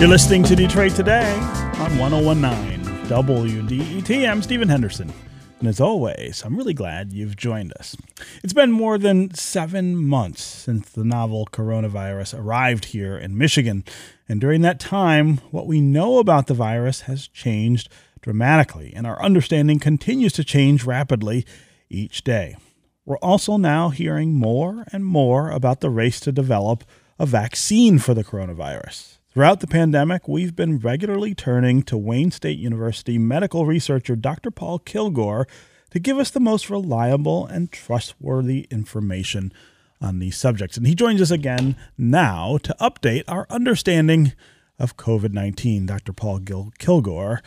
[0.00, 1.30] You're listening to Detroit Today
[1.76, 4.30] on 1019 WDET.
[4.30, 5.12] I'm Stephen Henderson.
[5.58, 7.94] And as always, I'm really glad you've joined us.
[8.42, 13.84] It's been more than seven months since the novel coronavirus arrived here in Michigan.
[14.26, 17.90] And during that time, what we know about the virus has changed
[18.22, 21.44] dramatically, and our understanding continues to change rapidly
[21.90, 22.56] each day.
[23.04, 26.84] We're also now hearing more and more about the race to develop
[27.18, 29.18] a vaccine for the coronavirus.
[29.32, 34.50] Throughout the pandemic, we've been regularly turning to Wayne State University medical researcher Dr.
[34.50, 35.46] Paul Kilgore
[35.92, 39.52] to give us the most reliable and trustworthy information
[40.00, 40.76] on these subjects.
[40.76, 44.32] And he joins us again now to update our understanding
[44.80, 45.86] of COVID 19.
[45.86, 46.12] Dr.
[46.12, 47.40] Paul Gil- Kilgore,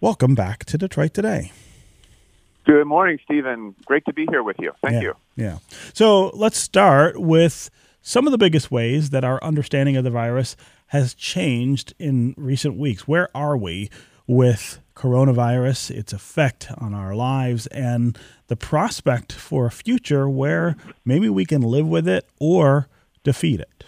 [0.00, 1.50] welcome back to Detroit Today.
[2.64, 3.74] Good morning, Stephen.
[3.86, 4.70] Great to be here with you.
[4.84, 5.14] Thank yeah, you.
[5.34, 5.58] Yeah.
[5.94, 7.70] So let's start with
[8.02, 10.56] some of the biggest ways that our understanding of the virus
[10.94, 13.08] has changed in recent weeks.
[13.08, 13.90] Where are we
[14.28, 21.28] with coronavirus, its effect on our lives, and the prospect for a future where maybe
[21.28, 22.86] we can live with it or
[23.24, 23.84] defeat it?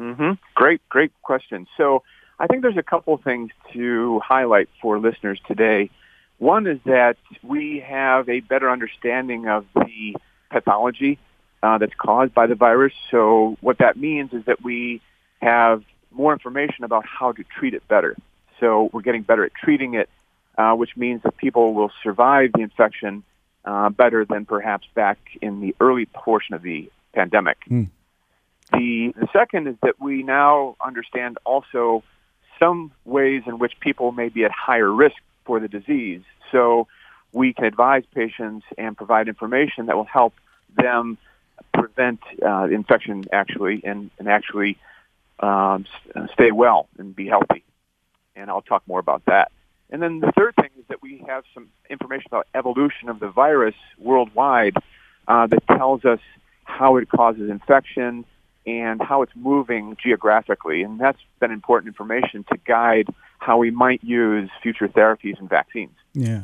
[0.00, 0.32] Mm-hmm.
[0.56, 1.68] Great, great question.
[1.76, 2.02] So
[2.40, 5.90] I think there's a couple things to highlight for listeners today.
[6.38, 10.16] One is that we have a better understanding of the
[10.50, 11.20] pathology
[11.62, 12.94] uh, that's caused by the virus.
[13.12, 15.02] So what that means is that we
[15.40, 18.16] have more information about how to treat it better.
[18.60, 20.08] So we're getting better at treating it,
[20.56, 23.24] uh, which means that people will survive the infection
[23.64, 27.58] uh, better than perhaps back in the early portion of the pandemic.
[27.68, 27.88] Mm.
[28.72, 32.02] The, the second is that we now understand also
[32.58, 36.22] some ways in which people may be at higher risk for the disease.
[36.50, 36.86] So
[37.32, 40.34] we can advise patients and provide information that will help
[40.76, 41.18] them
[41.74, 44.78] prevent uh, infection actually and, and actually
[45.40, 45.86] um,
[46.32, 47.64] stay well and be healthy.
[48.34, 49.52] And I'll talk more about that.
[49.90, 53.28] And then the third thing is that we have some information about evolution of the
[53.28, 54.74] virus worldwide
[55.28, 56.20] uh, that tells us
[56.64, 58.24] how it causes infection
[58.66, 60.82] and how it's moving geographically.
[60.82, 65.94] And that's been important information to guide how we might use future therapies and vaccines.
[66.14, 66.42] Yeah.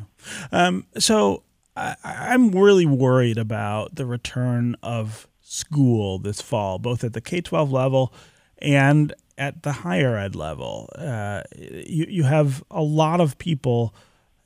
[0.53, 1.43] Um, so
[1.77, 7.41] I, I'm really worried about the return of school this fall, both at the K
[7.41, 8.13] 12 level
[8.61, 10.89] and at the higher ed level.
[10.95, 13.95] Uh, you, you have a lot of people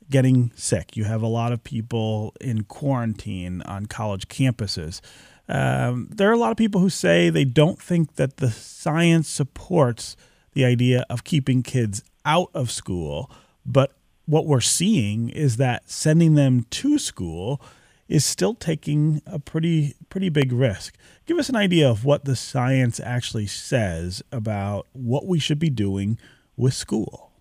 [0.09, 5.01] getting sick, you have a lot of people in quarantine on college campuses.
[5.49, 9.27] Um, there are a lot of people who say they don't think that the science
[9.27, 10.15] supports
[10.53, 13.31] the idea of keeping kids out of school,
[13.65, 13.93] but
[14.25, 17.61] what we're seeing is that sending them to school
[18.07, 20.95] is still taking a pretty pretty big risk.
[21.25, 25.69] Give us an idea of what the science actually says about what we should be
[25.69, 26.17] doing
[26.57, 27.31] with school.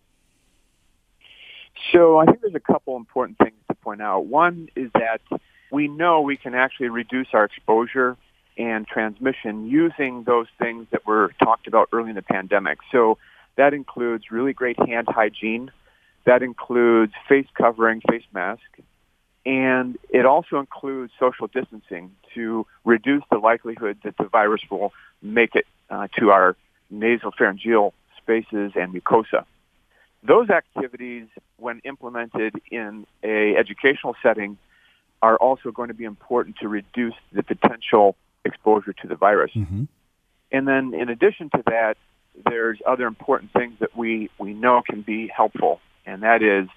[1.92, 4.26] So I think there's a couple important things to point out.
[4.26, 5.20] One is that
[5.70, 8.16] we know we can actually reduce our exposure
[8.56, 12.78] and transmission using those things that were talked about early in the pandemic.
[12.92, 13.18] So
[13.56, 15.70] that includes really great hand hygiene.
[16.24, 18.62] That includes face covering, face mask.
[19.44, 25.54] And it also includes social distancing to reduce the likelihood that the virus will make
[25.54, 26.56] it uh, to our
[26.92, 29.44] nasopharyngeal spaces and mucosa.
[30.22, 31.26] Those activities,
[31.56, 34.58] when implemented in a educational setting,
[35.20, 39.50] are also going to be important to reduce the potential exposure to the virus.
[39.54, 39.84] Mm-hmm.
[40.52, 41.96] And then in addition to that,
[42.44, 46.68] there's other important things that we, we know can be helpful, and that is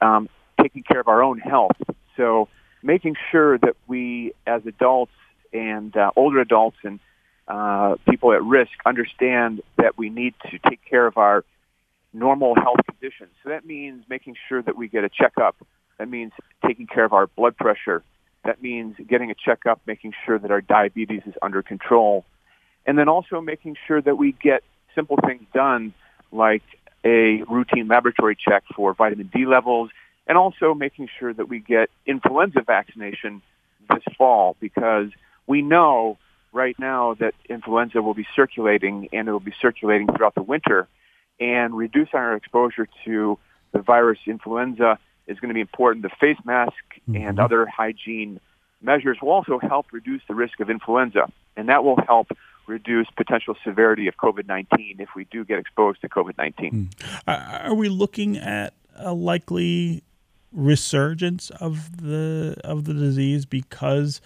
[0.00, 0.28] um,
[0.60, 1.76] taking care of our own health.
[2.20, 2.48] So
[2.82, 5.12] making sure that we, as adults
[5.54, 7.00] and uh, older adults and
[7.48, 11.44] uh, people at risk, understand that we need to take care of our
[12.12, 13.30] normal health conditions.
[13.42, 15.56] So that means making sure that we get a checkup.
[15.96, 16.32] That means
[16.66, 18.02] taking care of our blood pressure.
[18.44, 22.26] That means getting a checkup, making sure that our diabetes is under control.
[22.86, 24.62] And then also making sure that we get
[24.94, 25.94] simple things done
[26.32, 26.62] like
[27.02, 29.90] a routine laboratory check for vitamin D levels
[30.30, 33.42] and also making sure that we get influenza vaccination
[33.88, 35.08] this fall because
[35.48, 36.18] we know
[36.52, 40.86] right now that influenza will be circulating and it will be circulating throughout the winter
[41.40, 43.40] and reducing our exposure to
[43.72, 46.04] the virus influenza is going to be important.
[46.04, 46.74] The face mask
[47.08, 47.16] mm-hmm.
[47.16, 48.38] and other hygiene
[48.80, 52.28] measures will also help reduce the risk of influenza, and that will help
[52.68, 56.54] reduce potential severity of COVID-19 if we do get exposed to COVID-19.
[56.72, 57.64] Mm.
[57.66, 60.04] Are we looking at a likely
[60.52, 64.20] resurgence of the of the disease because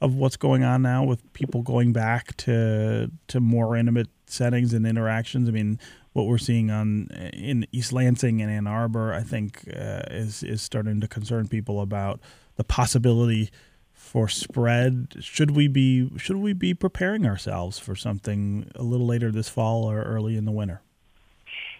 [0.00, 4.86] of what's going on now with people going back to to more intimate settings and
[4.86, 5.48] interactions.
[5.48, 5.78] I mean,
[6.12, 10.62] what we're seeing on in East Lansing and Ann Arbor, I think, uh, is is
[10.62, 12.20] starting to concern people about
[12.56, 13.50] the possibility
[13.92, 15.14] for spread.
[15.20, 19.84] Should we be should we be preparing ourselves for something a little later this fall
[19.84, 20.82] or early in the winter?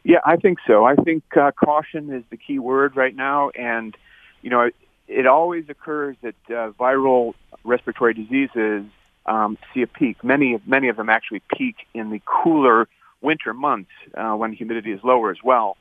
[0.03, 0.85] Yeah, I think so.
[0.85, 3.97] I think uh, caution is the key word right now, and
[4.43, 4.75] you know, it,
[5.09, 8.85] it always occurs that uh, viral respiratory diseases
[9.27, 10.25] um, see a peak.
[10.25, 12.89] Many many of them actually peak in the cooler
[13.21, 15.77] winter months uh, when humidity is lower as well.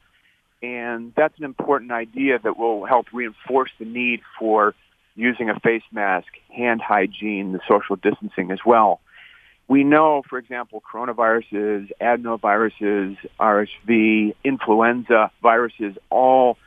[0.62, 4.76] And that's an important idea that will help reinforce the need for
[5.16, 9.00] using a face mask, hand hygiene, the social distancing as well.
[9.70, 16.58] We know, for example, coronaviruses, adenoviruses, RSV, influenza viruses all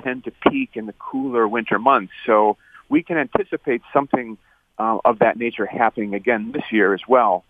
[0.00, 2.12] tend to peak in the cooler winter months.
[2.24, 2.56] So
[2.88, 4.38] we can anticipate something
[4.78, 7.44] uh, of that nature happening again this year as well.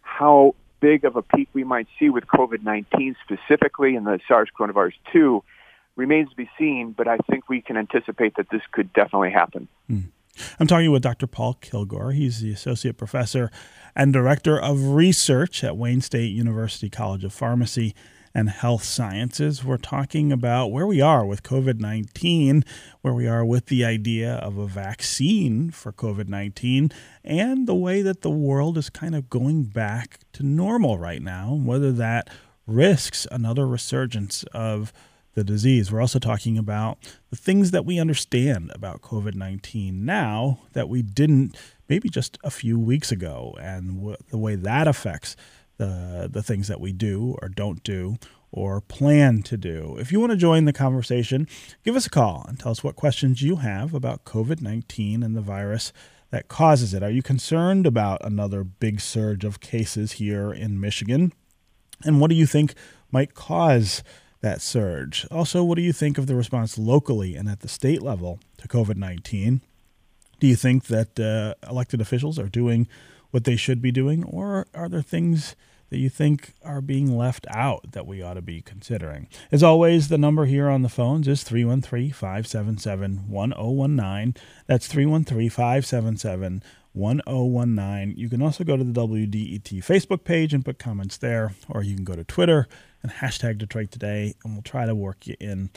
[0.00, 4.94] How big of a peak we might see with COVID-19 specifically and the SARS coronavirus
[5.12, 5.44] 2
[5.94, 9.68] remains to be seen, but I think we can anticipate that this could definitely happen.
[9.90, 10.04] Mm.
[10.58, 11.26] I'm talking with Dr.
[11.26, 12.12] Paul Kilgore.
[12.12, 13.50] He's the Associate Professor
[13.94, 17.94] and Director of Research at Wayne State University College of Pharmacy
[18.34, 19.64] and Health Sciences.
[19.64, 22.64] We're talking about where we are with COVID 19,
[23.00, 26.90] where we are with the idea of a vaccine for COVID 19,
[27.22, 31.54] and the way that the world is kind of going back to normal right now,
[31.54, 32.28] whether that
[32.66, 34.92] risks another resurgence of
[35.34, 35.92] the disease.
[35.92, 36.98] We're also talking about
[37.30, 41.56] the things that we understand about COVID 19 now that we didn't
[41.88, 45.36] maybe just a few weeks ago, and w- the way that affects
[45.76, 48.16] the, the things that we do or don't do
[48.52, 49.96] or plan to do.
[49.98, 51.48] If you want to join the conversation,
[51.84, 55.36] give us a call and tell us what questions you have about COVID 19 and
[55.36, 55.92] the virus
[56.30, 57.02] that causes it.
[57.02, 61.32] Are you concerned about another big surge of cases here in Michigan?
[62.04, 62.74] And what do you think
[63.10, 64.02] might cause
[64.44, 65.26] that surge?
[65.30, 68.68] Also, what do you think of the response locally and at the state level to
[68.68, 69.62] COVID 19?
[70.38, 72.86] Do you think that uh, elected officials are doing
[73.30, 75.56] what they should be doing, or are there things
[75.88, 79.28] that you think are being left out that we ought to be considering?
[79.50, 84.42] As always, the number here on the phones is 313 577 1019.
[84.66, 86.62] That's 313 577
[86.92, 88.18] 1019.
[88.18, 91.94] You can also go to the WDET Facebook page and put comments there, or you
[91.94, 92.68] can go to Twitter
[93.04, 95.70] and hashtag Detroit Today, and we'll try to work you in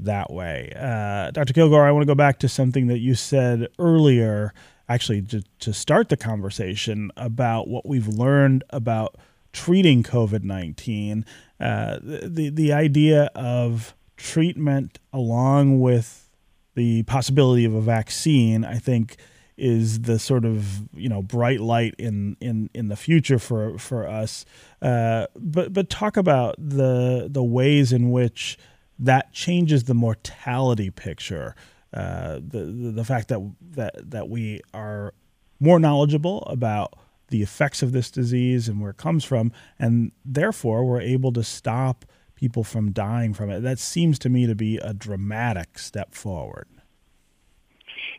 [0.00, 0.72] that way.
[0.74, 1.52] Uh, Dr.
[1.52, 4.52] Kilgore, I want to go back to something that you said earlier
[4.88, 9.16] actually to, to start the conversation about what we've learned about
[9.52, 11.24] treating COVID 19,
[11.60, 16.30] uh, the, the idea of treatment along with
[16.74, 19.16] the possibility of a vaccine, I think,
[19.62, 24.06] is the sort of you know bright light in in in the future for for
[24.06, 24.44] us.
[24.82, 28.58] Uh, but but talk about the the ways in which
[28.98, 31.54] that changes the mortality picture
[31.94, 35.12] uh, the, the fact that that that we are
[35.60, 36.94] more knowledgeable about
[37.28, 41.44] the effects of this disease and where it comes from, and therefore we're able to
[41.44, 42.04] stop
[42.34, 43.60] people from dying from it.
[43.60, 46.66] That seems to me to be a dramatic step forward.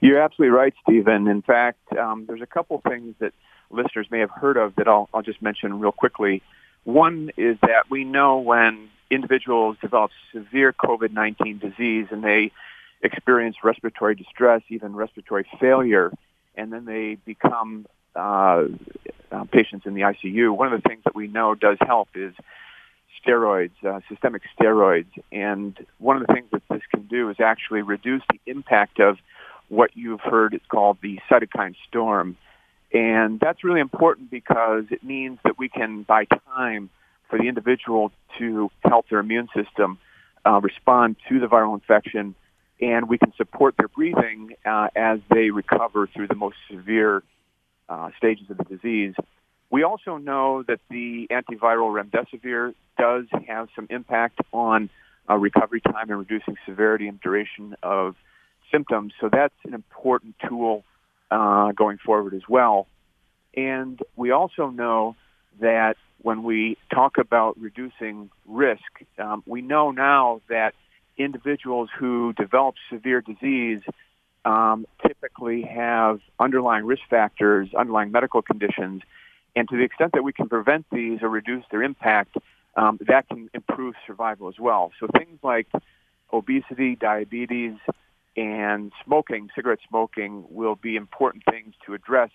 [0.04, 1.30] You're absolutely right, Stephen.
[1.30, 3.32] In fact, um, there's a couple things that
[3.70, 6.44] listeners may have heard of that I'll, I'll just mention real quickly.
[6.84, 12.52] One is that we know when individuals develop severe COVID-19 disease and they
[13.02, 16.12] experience respiratory distress, even respiratory failure,
[16.56, 18.66] and then they become uh,
[19.32, 20.54] uh, patients in the ICU.
[20.54, 22.34] One of the things that we know does help is
[23.26, 27.84] steroids, uh, systemic steroids, and one of the things that this can do is actually
[27.84, 29.18] reduce the impact of
[29.74, 32.38] what you've heard is called the cytokine storm.
[32.94, 36.90] And that's really important because it means that we can buy time
[37.30, 39.98] for the individual to help their immune system
[40.46, 42.36] uh, respond to the viral infection
[42.82, 47.24] and we can support their breathing uh, as they recover through the most severe
[47.88, 49.14] uh, stages of the disease.
[49.70, 54.90] We also know that the antiviral remdesivir does have some impact on
[55.30, 58.16] uh, recovery time and reducing severity and duration of
[58.72, 59.14] symptoms.
[59.20, 60.84] So that's an important tool
[61.32, 62.88] uh, going forward as well.
[63.56, 65.16] And we also know
[65.60, 68.82] that when we talk about reducing risk,
[69.20, 70.74] um, we know now that
[71.18, 73.82] individuals who develop severe disease
[74.46, 79.02] um, typically have underlying risk factors, underlying medical conditions,
[79.56, 82.36] and to the extent that we can prevent these or reduce their impact,
[82.76, 84.92] um, that can improve survival as well.
[85.00, 85.68] So things like
[86.32, 87.76] obesity, diabetes,
[88.36, 92.30] and smoking, cigarette smoking, will be important things to address,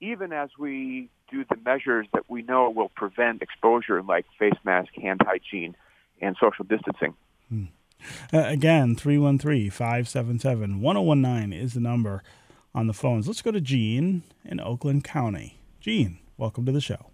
[0.00, 4.92] even as we do the measures that we know will prevent exposure, like face mask,
[4.94, 5.76] hand hygiene,
[6.20, 7.14] and social distancing.
[7.48, 7.64] Hmm.
[8.32, 12.22] Uh, again, 313 577 1019 is the number
[12.74, 13.26] on the phones.
[13.26, 15.58] Let's go to Gene in Oakland County.
[15.80, 17.10] Gene, welcome to the show.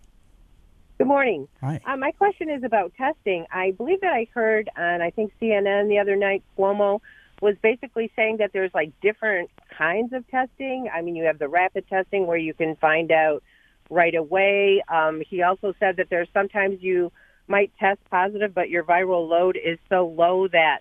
[0.99, 1.47] Good morning.
[1.61, 1.81] Hi.
[1.87, 3.45] Uh, my question is about testing.
[3.51, 7.01] I believe that I heard on, I think, CNN the other night, Cuomo
[7.41, 10.89] was basically saying that there's like different kinds of testing.
[10.93, 13.43] I mean, you have the rapid testing where you can find out
[13.91, 14.83] right away.
[14.89, 17.13] Um, he also said that there's sometimes you
[17.49, 20.81] might test positive, but your viral load is so low that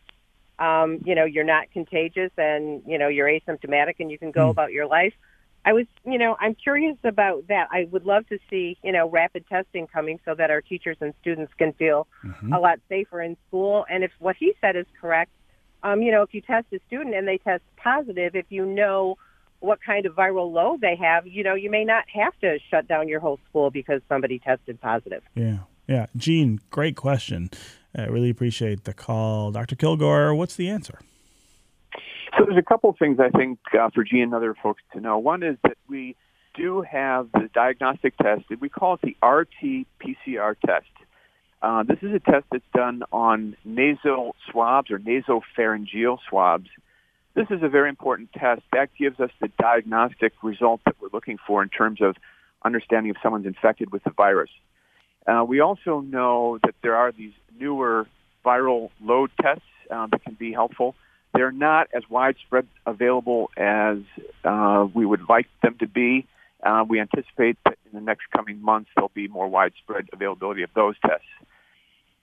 [0.57, 4.47] um, you know you're not contagious and you know you're asymptomatic and you can go
[4.47, 4.51] mm.
[4.51, 5.13] about your life.
[5.65, 7.67] I was, you know, I'm curious about that.
[7.71, 11.11] I would love to see, you know, rapid testing coming so that our teachers and
[11.21, 12.53] students can feel mm-hmm.
[12.53, 13.83] a lot safer in school.
[13.89, 15.31] And if what he said is correct,
[15.85, 19.17] um, you know, if you test a student and they test positive, if you know
[19.59, 22.87] what kind of viral load they have, you know, you may not have to shut
[22.87, 25.21] down your whole school because somebody tested positive.
[25.35, 25.59] Yeah.
[25.87, 26.07] Yeah.
[26.17, 27.51] Gene, great question.
[27.95, 29.51] I really appreciate the call.
[29.51, 29.75] Dr.
[29.75, 30.99] Kilgore, what's the answer?
[32.37, 34.99] So there's a couple of things I think uh, for Gene and other folks to
[34.99, 35.19] know.
[35.19, 36.15] One is that we
[36.55, 38.45] do have the diagnostic test.
[38.59, 40.87] We call it the RT-PCR test.
[41.61, 46.69] Uh, this is a test that's done on nasal swabs or nasopharyngeal swabs.
[47.33, 48.61] This is a very important test.
[48.71, 52.15] That gives us the diagnostic result that we're looking for in terms of
[52.63, 54.49] understanding if someone's infected with the virus.
[55.27, 58.07] Uh, we also know that there are these newer
[58.45, 60.95] viral load tests uh, that can be helpful.
[61.33, 63.97] They're not as widespread available as
[64.43, 66.27] uh, we would like them to be.
[66.65, 70.71] Uh, we anticipate that in the next coming months there'll be more widespread availability of
[70.73, 71.27] those tests.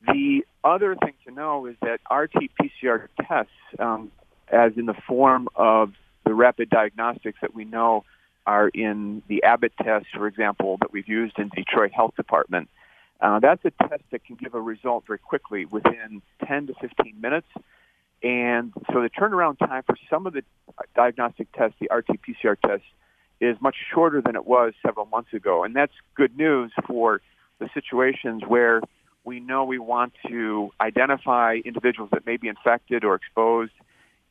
[0.06, 4.10] The other thing to know is that RT-PCR tests, um,
[4.48, 5.92] as in the form of
[6.24, 8.04] the rapid diagnostics that we know
[8.44, 12.68] are in the Abbott test, for example, that we've used in Detroit Health Department,
[13.20, 17.20] uh, that's a test that can give a result very quickly within 10 to 15
[17.20, 17.46] minutes.
[18.24, 20.42] And so the turnaround time for some of the
[20.96, 22.86] diagnostic tests, the RT-PCR tests,
[23.42, 25.64] is much shorter than it was several months ago.
[25.64, 27.20] And that's good news for
[27.58, 28.80] the situations where
[29.24, 33.72] we know we want to identify individuals that may be infected or exposed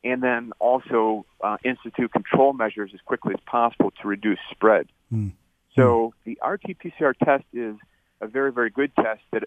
[0.02, 4.88] and then also uh, institute control measures as quickly as possible to reduce spread.
[5.12, 5.32] Mm.
[5.76, 7.76] So the RT-PCR test is
[8.22, 9.44] a very, very good test that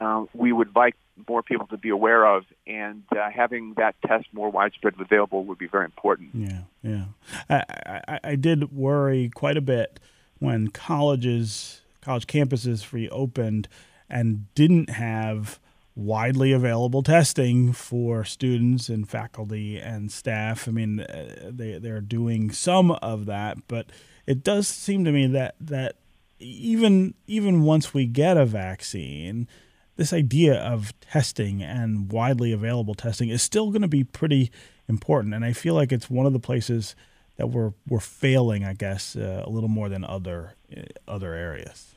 [0.00, 0.94] um, we would like
[1.28, 5.58] more people to be aware of, and uh, having that test more widespread available would
[5.58, 6.30] be very important.
[6.34, 7.04] Yeah, yeah.
[7.48, 9.98] I, I, I did worry quite a bit
[10.38, 13.68] when colleges, college campuses reopened
[14.10, 15.58] and didn't have
[15.94, 20.68] widely available testing for students and faculty and staff.
[20.68, 23.86] I mean, uh, they they're doing some of that, but
[24.26, 25.96] it does seem to me that that
[26.38, 29.48] even even once we get a vaccine,
[29.96, 34.50] this idea of testing and widely available testing is still going to be pretty
[34.88, 35.34] important.
[35.34, 36.94] And I feel like it's one of the places
[37.36, 41.94] that we're we're failing, I guess, uh, a little more than other uh, other areas.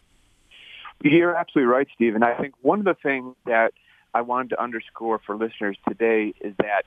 [1.02, 2.16] You're absolutely right, Steve.
[2.16, 3.74] And I think one of the things that
[4.14, 6.84] I wanted to underscore for listeners today is that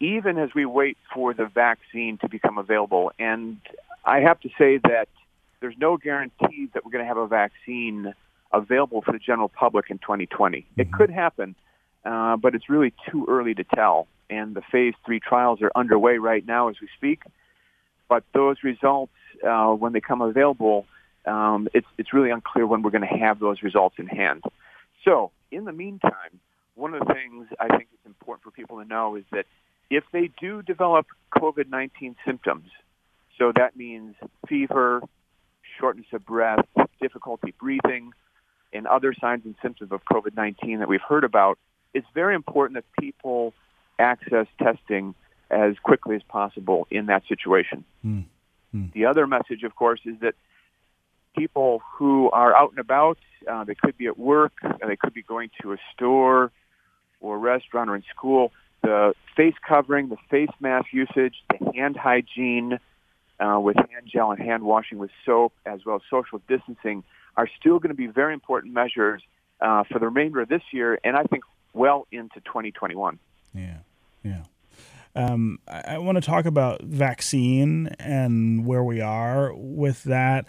[0.00, 3.58] even as we wait for the vaccine to become available, and
[4.04, 5.08] I have to say that
[5.60, 8.14] there's no guarantee that we're going to have a vaccine
[8.54, 10.58] available for the general public in 2020.
[10.58, 10.80] Mm-hmm.
[10.80, 11.54] It could happen,
[12.04, 14.06] uh, but it's really too early to tell.
[14.30, 17.22] And the phase three trials are underway right now as we speak.
[18.08, 19.12] But those results,
[19.46, 20.86] uh, when they come available,
[21.26, 24.44] um, it's it's really unclear when we're going to have those results in hand.
[25.04, 26.40] So, in the meantime,
[26.74, 29.46] one of the things I think is important for people to know is that
[29.90, 32.68] if they do develop COVID-19 symptoms,
[33.38, 34.16] so that means
[34.48, 35.02] fever,
[35.78, 36.64] shortness of breath,
[37.00, 38.12] difficulty breathing,
[38.74, 41.58] and other signs and symptoms of COVID-19 that we've heard about,
[41.94, 43.54] it's very important that people
[43.98, 45.14] access testing
[45.50, 47.84] as quickly as possible in that situation.
[48.04, 48.24] Mm.
[48.74, 48.92] Mm.
[48.92, 50.34] The other message, of course, is that
[51.36, 53.18] people who are out and about,
[53.50, 54.52] uh, they could be at work,
[54.86, 56.50] they could be going to a store
[57.20, 58.52] or a restaurant or in school.
[58.82, 62.78] The face covering, the face mask usage, the hand hygiene
[63.40, 67.02] uh, with hand gel and hand washing with soap, as well as social distancing
[67.36, 69.22] are still going to be very important measures
[69.60, 73.18] uh, for the remainder of this year, and I think well into 2021.
[73.54, 73.78] Yeah,
[74.22, 74.44] yeah.
[75.16, 80.48] Um, I, I want to talk about vaccine and where we are with that.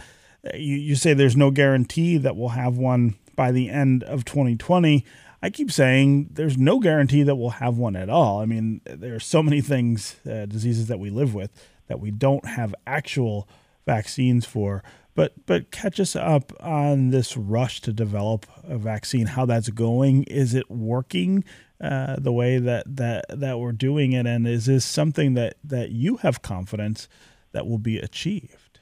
[0.54, 5.06] You, you say there's no guarantee that we'll have one by the end of 2020.
[5.42, 8.42] I keep saying there's no guarantee that we'll have one at all.
[8.42, 11.52] I mean, there are so many things, uh, diseases that we live with
[11.88, 13.48] that we don't have actual
[13.86, 14.84] vaccines for.
[15.14, 19.28] But but catch us up on this rush to develop a vaccine.
[19.28, 20.24] How that's going?
[20.24, 21.46] Is it working?
[21.82, 25.92] uh, the way that, that that we're doing it, and is this something that that
[25.92, 27.08] you have confidence
[27.52, 28.80] that will be achieved?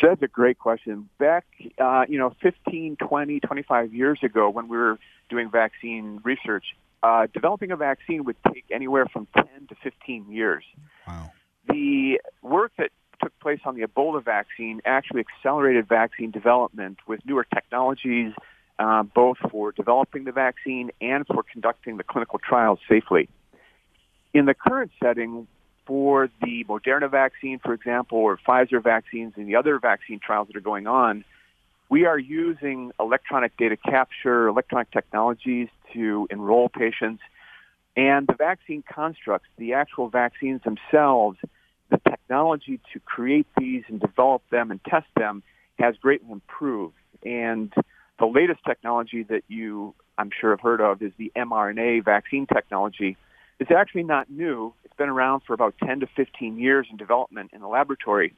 [0.00, 1.08] So that's a great question.
[1.18, 1.44] Back,
[1.78, 6.64] uh, you know, 15, 20, 25 years ago, when we were doing vaccine research,
[7.02, 10.62] uh, developing a vaccine would take anywhere from 10 to 15 years.
[11.06, 11.32] Wow.
[11.68, 17.46] The work that took place on the Ebola vaccine actually accelerated vaccine development with newer
[17.52, 18.32] technologies,
[18.78, 23.28] uh, both for developing the vaccine and for conducting the clinical trials safely.
[24.34, 25.46] In the current setting,
[25.88, 30.56] for the Moderna vaccine, for example, or Pfizer vaccines and the other vaccine trials that
[30.56, 31.24] are going on,
[31.88, 37.22] we are using electronic data capture, electronic technologies to enroll patients.
[37.96, 41.38] And the vaccine constructs, the actual vaccines themselves,
[41.90, 45.42] the technology to create these and develop them and test them
[45.78, 46.94] has greatly improved.
[47.24, 47.72] And
[48.18, 53.16] the latest technology that you, I'm sure, have heard of is the mRNA vaccine technology.
[53.58, 54.74] It's actually not new.
[54.84, 58.34] It's been around for about 10 to 15 years in development in the laboratory.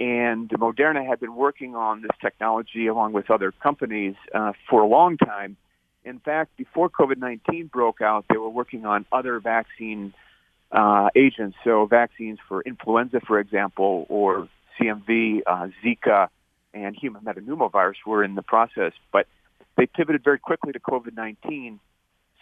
[0.00, 4.86] And Moderna had been working on this technology along with other companies uh, for a
[4.86, 5.56] long time.
[6.04, 10.12] In fact, before COVID-19 broke out, they were working on other vaccine
[10.74, 16.28] uh, agents, so vaccines for influenza, for example, or CMV, uh, Zika,
[16.74, 18.92] and human metapneumovirus were in the process.
[19.12, 19.28] But
[19.76, 21.78] they pivoted very quickly to COVID-19.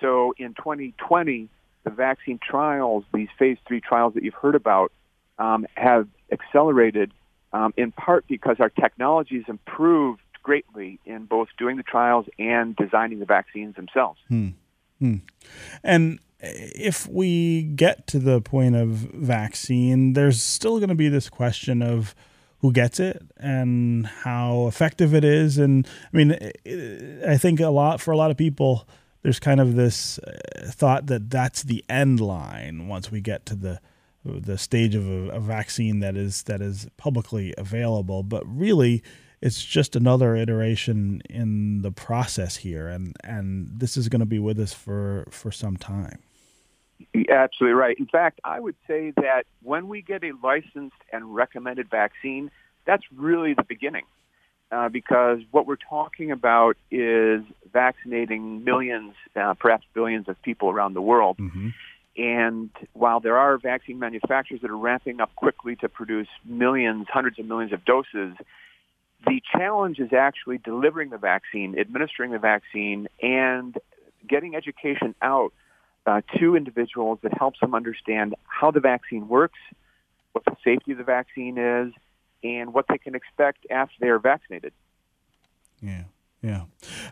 [0.00, 1.48] So in 2020,
[1.84, 4.92] the vaccine trials, these phase three trials that you've heard about,
[5.38, 7.12] um, have accelerated
[7.52, 12.74] um, in part because our technology has improved greatly in both doing the trials and
[12.76, 14.18] designing the vaccines themselves.
[14.28, 14.48] Hmm.
[14.98, 15.16] Hmm.
[15.84, 21.28] And if we get to the point of vaccine, there's still going to be this
[21.28, 22.14] question of
[22.58, 25.58] who gets it and how effective it is.
[25.58, 26.32] And I mean,
[27.26, 28.88] I think a lot for a lot of people,
[29.22, 33.54] there's kind of this uh, thought that that's the end line once we get to
[33.54, 33.80] the
[34.24, 38.22] the stage of a, a vaccine that is that is publicly available.
[38.22, 39.02] But really,
[39.40, 44.38] it's just another iteration in the process here, and and this is going to be
[44.38, 46.20] with us for for some time.
[47.14, 47.98] Absolutely right.
[47.98, 52.50] In fact, I would say that when we get a licensed and recommended vaccine,
[52.86, 54.04] that's really the beginning.
[54.70, 57.42] Uh, because what we're talking about is
[57.74, 61.36] vaccinating millions, uh, perhaps billions of people around the world.
[61.36, 61.68] Mm-hmm.
[62.16, 67.38] And while there are vaccine manufacturers that are ramping up quickly to produce millions, hundreds
[67.38, 68.34] of millions of doses,
[69.26, 73.76] the challenge is actually delivering the vaccine, administering the vaccine, and
[74.26, 75.52] getting education out
[76.06, 79.58] uh, to individuals that helps them understand how the vaccine works,
[80.32, 81.92] what the safety of the vaccine is,
[82.42, 84.72] and what they can expect after they are vaccinated.
[85.80, 86.04] Yeah,
[86.42, 86.64] yeah.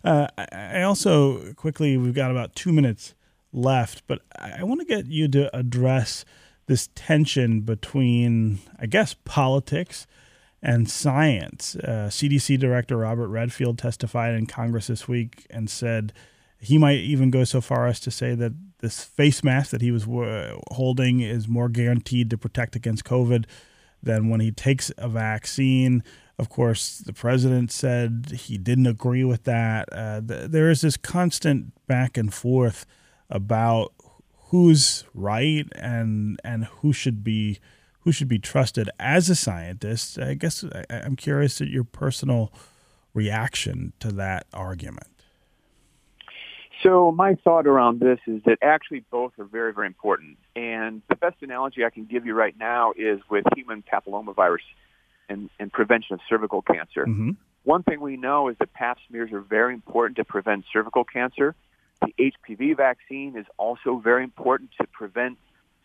[0.03, 3.14] Uh, I also quickly, we've got about two minutes
[3.53, 6.24] left, but I want to get you to address
[6.66, 10.07] this tension between, I guess, politics
[10.62, 11.74] and science.
[11.76, 16.12] Uh, CDC Director Robert Redfield testified in Congress this week and said
[16.61, 19.90] he might even go so far as to say that this face mask that he
[19.90, 23.44] was uh, holding is more guaranteed to protect against COVID
[24.02, 26.02] than when he takes a vaccine.
[26.38, 29.88] Of course, the president said he didn't agree with that.
[29.92, 32.86] Uh, th- there is this constant back and forth
[33.28, 33.92] about
[34.48, 37.60] who's right and and who should be
[38.00, 40.18] who should be trusted as a scientist.
[40.18, 42.52] I guess I, I'm curious at your personal
[43.12, 45.08] reaction to that argument.
[46.82, 50.38] So my thought around this is that actually both are very, very important.
[50.56, 54.60] And the best analogy I can give you right now is with human papillomavirus
[55.28, 57.04] and, and prevention of cervical cancer.
[57.06, 57.30] Mm-hmm.
[57.64, 61.54] One thing we know is that pap smears are very important to prevent cervical cancer.
[62.00, 65.36] The HPV vaccine is also very important to prevent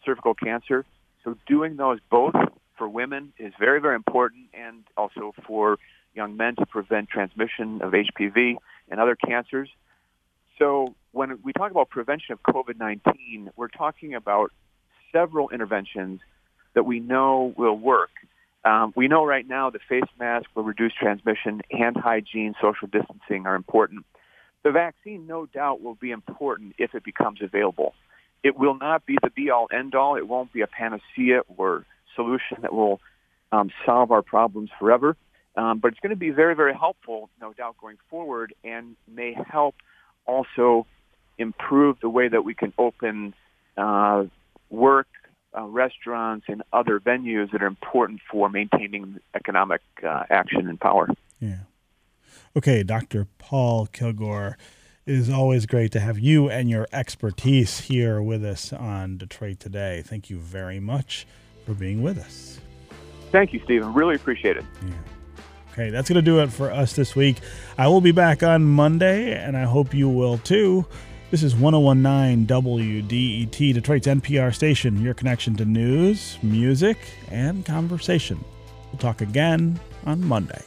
[0.05, 0.86] cervical cancer.
[1.25, 2.36] So doing those both
[2.77, 5.77] for women is very, very important and also for
[6.13, 8.55] young men to prevent transmission of HPV
[8.89, 9.69] and other cancers.
[10.58, 14.52] So when we talk about prevention of COVID-19, we're talking about
[15.12, 16.22] several interventions
[16.74, 18.12] that we know will work.
[18.63, 23.46] Um, we know right now the face mask will reduce transmission, hand hygiene, social distancing
[23.46, 24.06] are important.
[24.63, 27.94] The vaccine, no doubt, will be important if it becomes available.
[28.44, 30.15] It will not be the be-all, end-all.
[30.15, 33.00] It won't be a panacea or solution that will
[33.52, 35.15] um, solve our problems forever.
[35.56, 39.36] Um, but it's going to be very, very helpful, no doubt, going forward, and may
[39.50, 39.76] help
[40.26, 40.86] also
[41.38, 43.34] improve the way that we can open
[43.78, 44.26] uh,
[44.70, 45.08] work,
[45.58, 51.10] uh, restaurants, and other venues that are important for maintaining economic uh, action and power.
[51.40, 51.60] Yeah.
[52.58, 53.28] Okay, Dr.
[53.38, 54.58] Paul Kilgore
[55.06, 59.60] It is always great to have you and your expertise here with us on Detroit
[59.60, 60.02] Today.
[60.06, 61.28] Thank you very much
[61.66, 62.60] for being with us.
[63.32, 63.94] Thank you, Stephen.
[63.94, 64.64] Really appreciate it.
[64.86, 64.94] Yeah.
[65.78, 67.42] Okay, that's going to do it for us this week.
[67.78, 70.86] I will be back on Monday, and I hope you will too.
[71.32, 76.98] This is 1019 WDET, Detroit's NPR station, your connection to news, music,
[77.30, 78.42] and conversation.
[78.90, 80.64] We'll talk again on Monday.